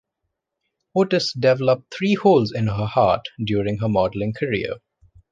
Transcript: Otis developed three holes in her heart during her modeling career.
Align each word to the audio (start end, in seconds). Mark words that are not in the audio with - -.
Otis 0.95 1.31
developed 1.31 1.93
three 1.93 2.15
holes 2.15 2.51
in 2.51 2.65
her 2.65 2.87
heart 2.87 3.27
during 3.45 3.77
her 3.77 3.87
modeling 3.87 4.33
career. 4.33 4.77